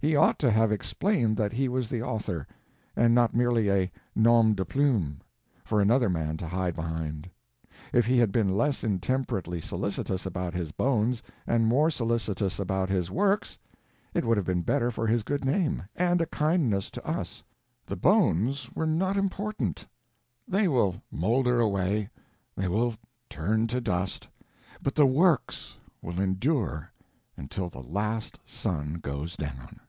[0.00, 2.46] He ought to have explained that he was the author,
[2.94, 5.18] and not merely a nom de plume
[5.64, 7.28] for another man to hide behind.
[7.92, 13.10] If he had been less intemperately solicitous about his bones, and more solicitous about his
[13.10, 13.58] Works,
[14.14, 17.42] it would have been better for his good name, and a kindness to us.
[17.84, 19.84] The bones were not important.
[20.46, 22.08] They will moulder away,
[22.56, 22.94] they will
[23.28, 24.28] turn to dust,
[24.80, 26.88] but the Works will endure
[27.36, 29.80] until the last sun goes down.